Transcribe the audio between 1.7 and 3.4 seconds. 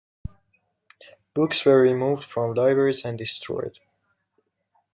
removed from libraries and